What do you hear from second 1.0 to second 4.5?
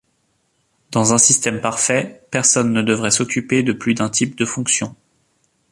un système parfait, personne ne devrait s'occuper de plus d'un type de